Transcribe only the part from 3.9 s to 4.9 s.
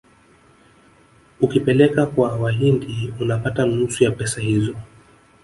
ya pesa hizo